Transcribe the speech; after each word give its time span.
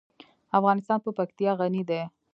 افغانستان 0.57 0.99
په 1.05 1.11
پکتیا 1.17 1.51
غني 1.59 1.83
دی. 1.89 2.01